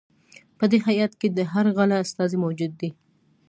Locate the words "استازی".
2.03-2.37